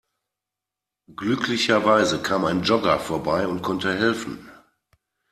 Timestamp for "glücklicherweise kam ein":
1.15-2.63